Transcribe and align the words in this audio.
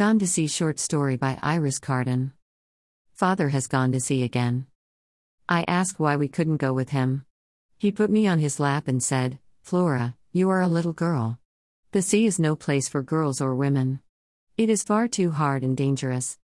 Gone 0.00 0.18
to 0.20 0.26
Sea 0.26 0.46
short 0.46 0.80
story 0.80 1.18
by 1.18 1.38
Iris 1.42 1.78
Carden. 1.78 2.32
Father 3.12 3.50
has 3.50 3.66
gone 3.66 3.92
to 3.92 4.00
sea 4.00 4.22
again. 4.22 4.66
I 5.46 5.62
asked 5.68 6.00
why 6.00 6.16
we 6.16 6.26
couldn't 6.26 6.56
go 6.56 6.72
with 6.72 6.88
him. 6.88 7.26
He 7.76 7.92
put 7.92 8.08
me 8.08 8.26
on 8.26 8.38
his 8.38 8.58
lap 8.58 8.88
and 8.88 9.02
said, 9.02 9.38
Flora, 9.60 10.16
you 10.32 10.48
are 10.48 10.62
a 10.62 10.68
little 10.68 10.94
girl. 10.94 11.38
The 11.90 12.00
sea 12.00 12.24
is 12.24 12.38
no 12.38 12.56
place 12.56 12.88
for 12.88 13.02
girls 13.02 13.42
or 13.42 13.54
women. 13.54 14.00
It 14.56 14.70
is 14.70 14.82
far 14.82 15.06
too 15.06 15.32
hard 15.32 15.62
and 15.62 15.76
dangerous. 15.76 16.38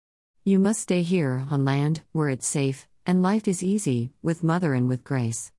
You 0.42 0.58
must 0.58 0.80
stay 0.80 1.02
here, 1.02 1.46
on 1.48 1.64
land, 1.64 2.02
where 2.10 2.30
it's 2.30 2.48
safe, 2.48 2.88
and 3.06 3.22
life 3.22 3.46
is 3.46 3.62
easy, 3.62 4.10
with 4.20 4.42
Mother 4.42 4.74
and 4.74 4.88
with 4.88 5.04
Grace. 5.04 5.52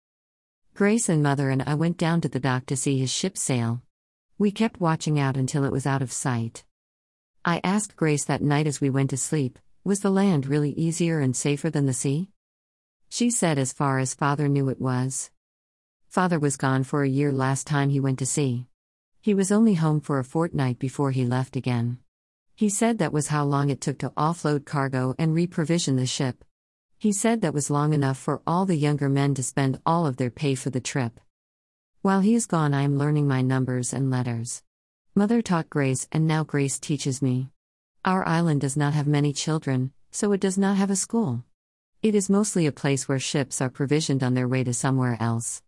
Grace 0.74 1.08
and 1.08 1.24
Mother 1.24 1.50
and 1.50 1.64
I 1.66 1.76
went 1.76 1.96
down 1.96 2.20
to 2.20 2.28
the 2.28 2.42
dock 2.42 2.66
to 2.66 2.76
see 2.76 3.00
his 3.00 3.10
ship 3.10 3.38
sail. 3.38 3.84
We 4.38 4.52
kept 4.52 4.82
watching 4.82 5.18
out 5.18 5.38
until 5.38 5.64
it 5.64 5.72
was 5.72 5.88
out 5.88 6.02
of 6.02 6.12
sight. 6.12 6.66
I 7.48 7.62
asked 7.64 7.96
Grace 7.96 8.26
that 8.26 8.42
night 8.42 8.66
as 8.66 8.82
we 8.82 8.90
went 8.90 9.12
to 9.12 9.18
sleep 9.18 9.60
was 9.84 10.00
the 10.00 10.10
land 10.10 10.48
really 10.48 10.72
easier 10.72 11.20
and 11.20 11.36
safer 11.36 11.70
than 11.70 11.86
the 11.86 11.94
sea? 11.94 12.32
She 13.08 13.30
said, 13.30 13.60
as 13.60 13.72
far 13.72 14.00
as 14.00 14.16
father 14.16 14.48
knew, 14.48 14.68
it 14.70 14.82
was. 14.82 15.30
Father 16.08 16.40
was 16.40 16.58
gone 16.58 16.84
for 16.84 17.04
a 17.04 17.08
year 17.08 17.32
last 17.32 17.68
time 17.68 17.92
he 17.92 18.00
went 18.00 18.18
to 18.18 18.26
sea. 18.26 18.66
He 19.22 19.36
was 19.36 19.52
only 19.52 19.76
home 19.76 20.02
for 20.02 20.18
a 20.18 20.24
fortnight 20.24 20.80
before 20.80 21.12
he 21.12 21.24
left 21.24 21.56
again. 21.56 22.00
He 22.56 22.68
said 22.68 22.98
that 22.98 23.14
was 23.14 23.28
how 23.28 23.46
long 23.46 23.70
it 23.70 23.80
took 23.80 24.00
to 24.00 24.10
offload 24.18 24.66
cargo 24.66 25.14
and 25.20 25.36
reprovision 25.36 25.98
the 25.98 26.08
ship. 26.08 26.44
He 26.98 27.12
said 27.12 27.42
that 27.42 27.54
was 27.54 27.70
long 27.70 27.94
enough 27.94 28.18
for 28.18 28.42
all 28.48 28.66
the 28.66 28.76
younger 28.76 29.08
men 29.08 29.36
to 29.36 29.44
spend 29.44 29.80
all 29.86 30.08
of 30.08 30.18
their 30.18 30.32
pay 30.32 30.56
for 30.56 30.72
the 30.72 30.82
trip. 30.82 31.20
While 32.02 32.22
he 32.22 32.34
is 32.34 32.48
gone, 32.48 32.74
I 32.74 32.82
am 32.82 32.98
learning 32.98 33.28
my 33.28 33.44
numbers 33.44 33.94
and 33.94 34.10
letters. 34.10 34.64
Mother 35.18 35.42
taught 35.42 35.70
Grace, 35.70 36.10
and 36.12 36.28
now 36.28 36.44
Grace 36.44 36.78
teaches 36.78 37.22
me. 37.22 37.50
Our 38.04 38.28
island 38.28 38.60
does 38.60 38.76
not 38.76 38.94
have 38.94 39.08
many 39.08 39.32
children, 39.32 39.94
so 40.12 40.34
it 40.34 40.42
does 40.42 40.58
not 40.58 40.76
have 40.76 40.90
a 40.90 40.98
school. 40.98 41.46
It 42.02 42.16
is 42.16 42.30
mostly 42.30 42.66
a 42.66 42.74
place 42.74 43.08
where 43.08 43.18
ships 43.18 43.62
are 43.62 43.70
provisioned 43.70 44.24
on 44.24 44.34
their 44.34 44.50
way 44.50 44.66
to 44.66 44.74
somewhere 44.74 45.16
else. 45.22 45.62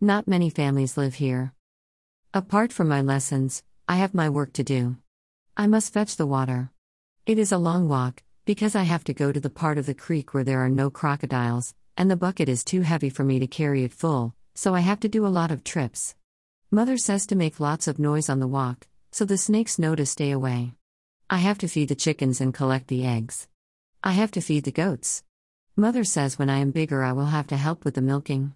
Not 0.00 0.26
many 0.26 0.50
families 0.50 0.96
live 0.96 1.14
here. 1.14 1.52
Apart 2.34 2.72
from 2.72 2.88
my 2.88 3.00
lessons, 3.00 3.62
I 3.88 3.98
have 3.98 4.14
my 4.14 4.28
work 4.28 4.52
to 4.54 4.64
do. 4.64 4.96
I 5.56 5.68
must 5.68 5.92
fetch 5.92 6.16
the 6.16 6.26
water. 6.26 6.72
It 7.24 7.38
is 7.38 7.52
a 7.52 7.56
long 7.56 7.88
walk, 7.88 8.24
because 8.46 8.74
I 8.74 8.82
have 8.82 9.04
to 9.04 9.14
go 9.14 9.30
to 9.30 9.38
the 9.38 9.48
part 9.48 9.78
of 9.78 9.86
the 9.86 9.94
creek 9.94 10.34
where 10.34 10.42
there 10.42 10.64
are 10.64 10.68
no 10.68 10.90
crocodiles, 10.90 11.72
and 11.96 12.10
the 12.10 12.16
bucket 12.16 12.48
is 12.48 12.64
too 12.64 12.80
heavy 12.80 13.10
for 13.10 13.22
me 13.22 13.38
to 13.38 13.46
carry 13.46 13.84
it 13.84 13.92
full, 13.92 14.34
so 14.56 14.74
I 14.74 14.80
have 14.80 14.98
to 15.00 15.08
do 15.08 15.24
a 15.24 15.28
lot 15.28 15.52
of 15.52 15.62
trips. 15.62 16.16
Mother 16.70 16.98
says 16.98 17.26
to 17.28 17.34
make 17.34 17.60
lots 17.60 17.88
of 17.88 17.98
noise 17.98 18.28
on 18.28 18.40
the 18.40 18.46
walk, 18.46 18.86
so 19.10 19.24
the 19.24 19.38
snakes 19.38 19.78
know 19.78 19.94
to 19.94 20.04
stay 20.04 20.30
away. 20.30 20.74
I 21.30 21.38
have 21.38 21.56
to 21.58 21.66
feed 21.66 21.88
the 21.88 21.94
chickens 21.94 22.42
and 22.42 22.52
collect 22.52 22.88
the 22.88 23.06
eggs. 23.06 23.48
I 24.04 24.12
have 24.12 24.30
to 24.32 24.42
feed 24.42 24.64
the 24.64 24.70
goats. 24.70 25.24
Mother 25.76 26.04
says 26.04 26.38
when 26.38 26.50
I 26.50 26.58
am 26.58 26.70
bigger, 26.70 27.02
I 27.02 27.12
will 27.12 27.26
have 27.26 27.46
to 27.46 27.56
help 27.56 27.86
with 27.86 27.94
the 27.94 28.02
milking. 28.02 28.52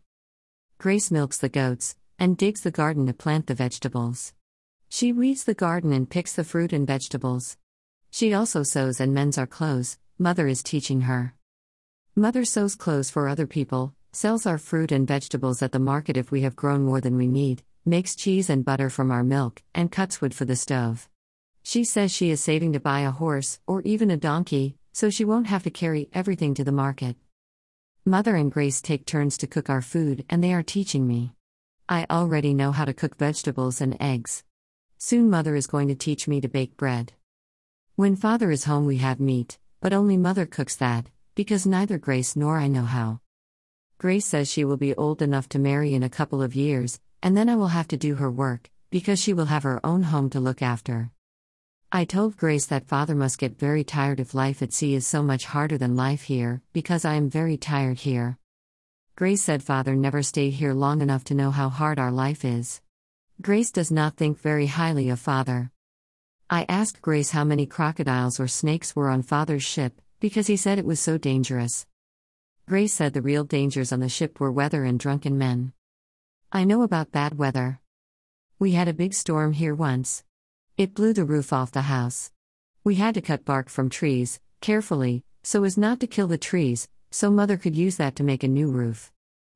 Grace 0.77 1.10
milks 1.10 1.38
the 1.38 1.48
goats 1.48 1.96
and 2.18 2.36
digs 2.36 2.60
the 2.60 2.70
garden 2.70 3.06
to 3.06 3.14
plant 3.14 3.46
the 3.46 3.55
vegetables. 3.55 4.34
She 4.90 5.10
weeds 5.10 5.44
the 5.44 5.55
garden 5.55 5.90
and 5.90 6.10
picks 6.10 6.34
the 6.34 6.44
fruit 6.44 6.74
and 6.74 6.86
vegetables. 6.86 7.56
She 8.10 8.34
also 8.34 8.62
sews 8.62 9.00
and 9.00 9.14
mends 9.14 9.38
our 9.38 9.46
clothes, 9.46 9.96
Mother 10.18 10.46
is 10.46 10.62
teaching 10.62 11.02
her. 11.02 11.34
Mother 12.14 12.44
sews 12.44 12.74
clothes 12.74 13.08
for 13.08 13.27
other 13.27 13.46
people, 13.46 13.94
sells 14.12 14.44
our 14.44 14.58
fruit 14.58 14.92
and 14.92 15.08
vegetables 15.08 15.62
at 15.62 15.72
the 15.72 15.78
market 15.78 16.18
if 16.18 16.30
we 16.30 16.42
have 16.42 16.55
grown 16.55 16.83
more 16.83 17.00
than 17.00 17.16
we 17.16 17.27
need, 17.27 17.62
makes 17.84 18.14
cheese 18.14 18.48
and 18.48 18.64
butter 18.64 18.88
from 18.88 19.11
our 19.11 19.25
milk, 19.25 19.62
and 19.75 19.91
cuts 19.91 20.20
wood 20.20 20.34
for 20.34 20.44
the 20.44 20.56
stove. 20.56 21.08
She 21.62 21.84
says 21.84 22.12
she 22.12 22.30
is 22.30 22.42
saving 22.42 22.72
to 22.74 22.80
buy 22.80 23.00
a 23.00 23.11
horse, 23.11 23.58
or 23.66 23.83
even 23.83 24.11
a 24.11 24.16
donkey, 24.16 24.77
so 24.92 25.11
she 25.11 25.24
won't 25.24 25.48
have 25.48 25.62
to 25.64 25.70
carry 25.70 26.08
everything 26.12 26.55
to 26.55 26.64
the 26.64 26.72
market. 26.72 27.16
Mother 28.05 28.36
and 28.36 28.50
Grace 28.50 28.80
take 28.80 29.06
turns 29.06 29.36
to 29.39 29.47
cook 29.47 29.70
our 29.70 29.83
food, 29.83 30.24
and 30.28 30.42
they 30.42 30.52
are 30.52 30.62
teaching 30.62 31.07
me. 31.07 31.33
I 31.89 32.07
already 32.11 32.55
know 32.55 32.73
how 32.73 32.84
to 32.84 32.95
cook 32.95 33.17
vegetables 33.17 33.80
and 33.80 33.96
eggs. 34.01 34.45
Soon, 34.98 35.30
Mother 35.30 35.57
is 35.57 35.67
going 35.67 35.89
to 35.89 35.95
teach 35.95 36.28
me 36.28 36.40
to 36.40 36.48
bake 36.48 36.77
bread. 36.77 37.12
When 37.96 38.17
Father 38.17 38.51
is 38.51 38.64
home, 38.64 38.86
we 38.86 38.98
have 38.98 39.20
meat, 39.20 39.58
but 39.80 39.92
only 39.92 40.17
Mother 40.17 40.46
cooks 40.46 40.77
that, 40.77 41.07
because 41.34 41.67
neither 41.67 41.98
Grace 41.98 42.36
nor 42.36 42.58
I 42.58 42.68
know 42.68 42.84
how. 42.84 43.20
Grace 43.98 44.27
says 44.27 44.51
she 44.51 44.64
will 44.64 44.77
be 44.77 44.95
old 44.95 45.23
enough 45.23 45.48
to 45.51 45.58
marry 45.58 45.95
in 45.95 46.02
a 46.02 46.11
couple 46.11 46.42
of 46.42 46.55
years, 46.55 47.01
and 47.22 47.36
then 47.36 47.48
I 47.48 47.56
will 47.56 47.68
have 47.68 47.88
to 47.88 47.96
do 47.96 48.16
her 48.16 48.30
work, 48.30 48.70
because 48.90 49.20
she 49.20 49.33
will 49.33 49.46
have 49.46 49.62
her 49.62 49.84
own 49.84 50.02
home 50.02 50.28
to 50.30 50.40
look 50.40 50.60
after. 50.60 51.10
I 51.90 52.05
told 52.05 52.36
Grace 52.36 52.66
that 52.66 52.88
father 52.88 53.14
must 53.14 53.38
get 53.38 53.58
very 53.58 53.84
tired 53.84 54.18
if 54.18 54.34
life 54.34 54.62
at 54.62 54.72
sea 54.72 54.94
is 54.94 55.06
so 55.06 55.22
much 55.22 55.44
harder 55.44 55.78
than 55.78 55.94
life 55.94 56.22
here, 56.22 56.62
because 56.72 57.05
I 57.05 57.14
am 57.14 57.30
very 57.30 57.56
tired 57.56 58.00
here. 58.00 58.38
Grace 59.14 59.42
said 59.42 59.62
father 59.62 59.94
never 59.94 60.22
stayed 60.22 60.55
here 60.55 60.72
long 60.72 61.02
enough 61.02 61.22
to 61.24 61.34
know 61.34 61.50
how 61.50 61.68
hard 61.68 61.98
our 61.98 62.10
life 62.10 62.44
is. 62.44 62.80
Grace 63.40 63.70
does 63.70 63.90
not 63.90 64.16
think 64.16 64.40
very 64.40 64.66
highly 64.66 65.10
of 65.10 65.20
father. 65.20 65.70
I 66.48 66.64
asked 66.68 67.02
Grace 67.02 67.30
how 67.30 67.44
many 67.44 67.66
crocodiles 67.66 68.40
or 68.40 68.48
snakes 68.48 68.96
were 68.96 69.10
on 69.10 69.22
father's 69.22 69.62
ship, 69.62 70.00
because 70.18 70.46
he 70.46 70.56
said 70.56 70.78
it 70.78 70.86
was 70.86 70.98
so 70.98 71.18
dangerous. 71.18 71.86
Grace 72.66 72.94
said 72.94 73.12
the 73.12 73.22
real 73.22 73.44
dangers 73.44 73.92
on 73.92 74.00
the 74.00 74.08
ship 74.08 74.40
were 74.40 74.50
weather 74.50 74.84
and 74.84 74.98
drunken 74.98 75.36
men. 75.36 75.72
I 76.55 76.64
know 76.64 76.83
about 76.83 77.13
bad 77.13 77.39
weather. 77.39 77.80
We 78.58 78.73
had 78.73 78.86
a 78.86 78.92
big 78.92 79.14
storm 79.14 79.55
here 79.55 79.74
once. 79.74 80.23
It 80.77 80.92
blew 80.92 81.14
the 81.14 81.24
roof 81.24 81.51
off 81.51 81.73
the 81.73 81.89
house. 81.89 82.30
We 82.85 82.96
had 82.96 83.14
to 83.14 83.23
cut 83.23 83.46
bark 83.46 83.70
from 83.70 83.89
trees, 83.89 84.39
carefully, 84.61 85.24
so 85.42 85.64
as 85.64 85.79
not 85.79 85.98
to 86.01 86.07
kill 86.07 86.27
the 86.27 86.36
trees, 86.36 86.89
so 87.11 87.30
mother 87.30 87.57
could 87.57 87.74
use 87.74 87.96
that 87.96 88.17
to 88.17 88.23
make 88.23 88.42
a 88.42 88.48
new 88.48 88.70
roof. 88.70 89.11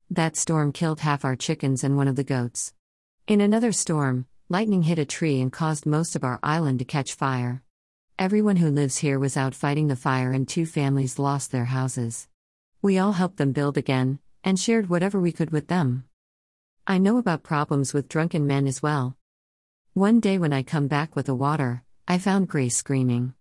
That 0.09 0.35
storm 0.35 0.71
killed 0.71 1.01
half 1.01 1.23
our 1.23 1.35
chickens 1.35 1.83
and 1.83 1.97
one 1.97 2.07
of 2.07 2.15
the 2.15 2.23
goats. 2.23 2.73
In 3.27 3.41
another 3.41 3.71
storm, 3.71 4.25
lightning 4.49 4.81
hit 4.81 4.97
a 4.97 5.05
tree 5.05 5.39
and 5.39 5.53
caused 5.53 5.85
most 5.85 6.15
of 6.15 6.23
our 6.23 6.39
island 6.41 6.79
to 6.79 6.85
catch 6.85 7.13
fire. 7.13 7.61
Everyone 8.17 8.55
who 8.55 8.71
lives 8.71 8.97
here 8.97 9.19
was 9.19 9.37
out 9.37 9.53
fighting 9.53 9.87
the 9.87 9.95
fire, 9.95 10.31
and 10.31 10.47
two 10.47 10.65
families 10.65 11.19
lost 11.19 11.51
their 11.51 11.65
houses. 11.65 12.27
We 12.81 12.97
all 12.97 13.11
helped 13.11 13.37
them 13.37 13.51
build 13.51 13.77
again, 13.77 14.17
and 14.43 14.59
shared 14.59 14.89
whatever 14.89 15.19
we 15.19 15.31
could 15.31 15.51
with 15.51 15.67
them. 15.67 16.05
I 16.89 16.99
know 16.99 17.17
about 17.17 17.43
problems 17.43 17.93
with 17.93 18.07
drunken 18.07 18.47
men 18.47 18.65
as 18.65 18.81
well. 18.81 19.17
One 19.93 20.21
day 20.21 20.37
when 20.37 20.53
I 20.53 20.63
come 20.63 20.87
back 20.87 21.17
with 21.17 21.25
the 21.25 21.35
water, 21.35 21.83
I 22.07 22.17
found 22.17 22.47
Grace 22.47 22.77
screaming. 22.77 23.33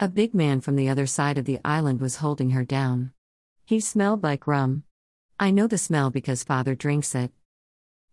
A 0.00 0.08
big 0.08 0.32
man 0.32 0.62
from 0.62 0.76
the 0.76 0.88
other 0.88 1.06
side 1.06 1.36
of 1.36 1.44
the 1.44 1.58
island 1.62 2.00
was 2.00 2.16
holding 2.16 2.52
her 2.52 2.64
down. 2.64 3.12
He 3.66 3.80
smelled 3.80 4.22
like 4.22 4.46
rum. 4.46 4.84
I 5.38 5.50
know 5.50 5.66
the 5.66 5.76
smell 5.76 6.08
because 6.08 6.42
father 6.42 6.74
drinks 6.74 7.14
it. 7.14 7.32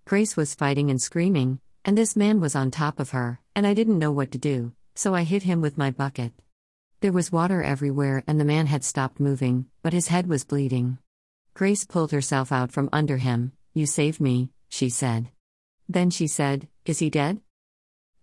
Grace 0.03 0.35
was 0.35 0.53
fighting 0.53 0.89
and 0.89 1.01
screaming, 1.01 1.61
and 1.85 1.97
this 1.97 2.17
man 2.17 2.41
was 2.41 2.53
on 2.53 2.69
top 2.69 2.99
of 2.99 3.11
her, 3.11 3.39
and 3.55 3.65
I 3.65 3.73
didn't 3.73 3.99
know 3.99 4.11
what 4.11 4.31
to 4.33 4.37
do, 4.37 4.73
so 4.95 5.15
I 5.15 5.23
hit 5.23 5.43
him 5.43 5.61
with 5.61 5.77
my 5.77 5.91
bucket. 5.91 6.33
There 6.99 7.13
was 7.13 7.31
water 7.31 7.63
everywhere, 7.63 8.21
and 8.27 8.37
the 8.37 8.43
man 8.43 8.67
had 8.67 8.83
stopped 8.83 9.21
moving, 9.21 9.67
but 9.81 9.93
his 9.93 10.09
head 10.09 10.27
was 10.27 10.43
bleeding. 10.43 10.97
Grace 11.53 11.85
pulled 11.85 12.11
herself 12.11 12.51
out 12.51 12.73
from 12.73 12.89
under 12.91 13.15
him. 13.15 13.53
You 13.73 13.85
saved 13.85 14.19
me, 14.19 14.49
she 14.73 14.89
said. 14.89 15.29
Then 15.87 16.09
she 16.09 16.25
said, 16.25 16.67
Is 16.83 16.97
he 16.97 17.11
dead? 17.11 17.41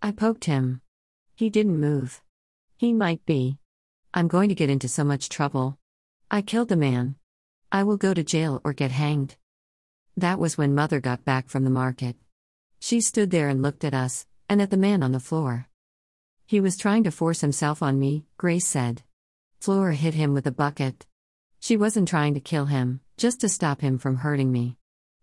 I 0.03 0.11
poked 0.11 0.47
him. 0.47 0.81
He 1.37 1.49
didn't 1.49 1.79
move. 1.79 2.23
He 2.77 2.93
might 2.93 3.25
be. 3.25 3.59
I'm 4.13 4.27
going 4.27 4.49
to 4.49 4.57
get 4.57 4.69
into 4.69 4.89
so 4.89 5.05
much 5.05 5.29
trouble. 5.29 5.79
I 6.29 6.43
killed 6.43 6.69
the 6.69 6.77
man. 6.77 7.15
I 7.71 7.85
will 7.85 7.97
go 7.97 8.13
to 8.15 8.25
jail 8.25 8.61
or 8.65 8.73
get 8.73 8.91
hanged. 8.91 9.37
That 10.17 10.41
was 10.41 10.59
when 10.59 10.75
mother 10.75 10.99
got 10.99 11.25
back 11.25 11.49
from 11.49 11.63
the 11.63 11.71
market. 11.71 12.17
She 12.81 13.01
stood 13.01 13.31
there 13.31 13.49
and 13.49 13.63
looked 13.63 13.85
at 13.85 13.95
us, 13.95 14.27
and 14.49 14.61
at 14.61 14.71
the 14.71 14.77
man 14.77 15.05
on 15.05 15.13
the 15.13 15.21
floor. 15.21 15.69
He 16.47 16.59
was 16.59 16.77
trying 16.77 17.05
to 17.05 17.13
force 17.13 17.43
himself 17.43 17.81
on 17.81 18.01
me, 18.01 18.25
Grace 18.39 18.67
said. 18.67 19.05
Flora 19.61 19.95
hit 19.95 20.15
him 20.15 20.35
with 20.35 20.49
a 20.49 20.59
bucket. 20.65 21.07
She 21.61 21.77
wasn't 21.77 22.09
trying 22.09 22.35
to 22.35 22.41
kill 22.41 22.67
him, 22.67 23.03
just 23.17 23.41
to 23.43 23.49
stop 23.49 23.83
him 23.83 23.99
from 23.99 24.17
hurting 24.17 24.51
me. 24.51 24.80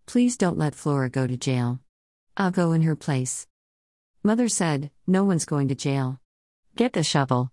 Please 0.08 0.38
don't 0.38 0.56
let 0.56 0.74
Flora 0.74 1.10
go 1.10 1.26
to 1.26 1.36
jail. 1.36 1.80
I'll 2.34 2.50
go 2.50 2.72
in 2.72 2.80
her 2.80 2.96
place. 2.96 3.46
Mother 4.22 4.48
said, 4.48 4.90
No 5.06 5.22
one's 5.22 5.44
going 5.44 5.68
to 5.68 5.74
jail. 5.74 6.18
Get 6.76 6.94
the 6.94 7.02
shovel. 7.02 7.52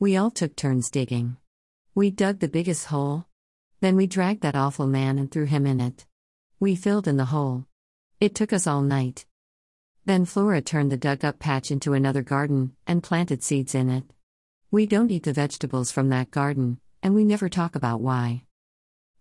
We 0.00 0.16
all 0.16 0.32
took 0.32 0.56
turns 0.56 0.90
digging. 0.90 1.36
We 1.94 2.10
dug 2.10 2.40
the 2.40 2.48
biggest 2.48 2.86
hole. 2.86 3.26
Then 3.78 3.94
we 3.94 4.08
dragged 4.08 4.40
that 4.40 4.56
awful 4.56 4.88
man 4.88 5.20
and 5.20 5.30
threw 5.30 5.44
him 5.44 5.66
in 5.66 5.80
it. 5.80 6.04
We 6.58 6.74
filled 6.74 7.06
in 7.06 7.16
the 7.16 7.26
hole. 7.26 7.66
It 8.18 8.34
took 8.34 8.52
us 8.52 8.66
all 8.66 8.82
night. 8.82 9.24
Then 10.04 10.24
Flora 10.24 10.60
turned 10.60 10.90
the 10.90 10.96
dug 10.96 11.24
up 11.24 11.38
patch 11.38 11.70
into 11.70 11.92
another 11.92 12.22
garden 12.22 12.72
and 12.88 13.04
planted 13.04 13.44
seeds 13.44 13.76
in 13.76 13.88
it. 13.88 14.02
We 14.72 14.86
don't 14.86 15.12
eat 15.12 15.22
the 15.22 15.32
vegetables 15.32 15.92
from 15.92 16.08
that 16.08 16.32
garden, 16.32 16.80
and 17.04 17.14
we 17.14 17.24
never 17.24 17.48
talk 17.48 17.76
about 17.76 18.00
why. 18.00 18.42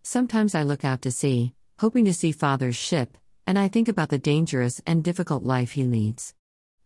Sometimes 0.01 0.56
I 0.56 0.63
look 0.63 0.83
out 0.83 1.04
to 1.04 1.12
sea, 1.12 1.54
hoping 1.79 2.06
to 2.06 2.13
see 2.13 2.31
father's 2.31 2.75
ship, 2.75 3.18
and 3.45 3.57
I 3.57 3.68
think 3.68 3.88
about 3.88 4.09
the 4.09 4.18
dangerous 4.18 4.81
and 4.88 5.03
difficult 5.03 5.44
life 5.44 5.71
he 5.74 5.83
leads. 5.83 6.33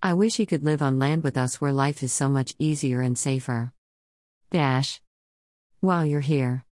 I 0.04 0.14
wish 0.14 0.38
he 0.38 0.46
could 0.46 0.64
live 0.64 0.82
on 0.82 1.00
land 1.00 1.24
with 1.24 1.38
us 1.38 1.62
where 1.62 1.72
life 1.72 2.04
is 2.04 2.12
so 2.12 2.28
much 2.28 2.56
easier 2.60 3.02
and 3.02 3.18
safer. 3.18 3.74
Dash. 4.52 5.02
While 5.80 6.06
you're 6.06 6.22
here, 6.22 6.66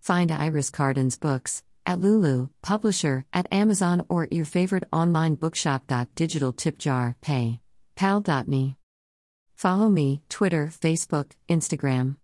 find 0.00 0.30
Iris 0.30 0.70
Carden's 0.70 1.18
books 1.18 1.62
at 1.84 2.00
Lulu, 2.00 2.48
publisher, 2.62 3.24
at 3.32 3.52
Amazon, 3.52 4.04
or 4.08 4.28
your 4.30 4.44
favorite 4.44 4.84
online 4.92 5.34
bookshop. 5.34 5.90
Digital 6.14 6.52
tip 6.52 6.78
jar, 6.78 7.16
pay, 7.20 7.60
pal.me. 7.96 8.76
Follow 9.56 9.88
me, 9.88 10.22
Twitter, 10.28 10.68
Facebook, 10.68 11.32
Instagram. 11.48 12.16